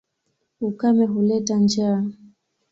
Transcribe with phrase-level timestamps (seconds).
[0.67, 1.97] Ukame huleta njaa.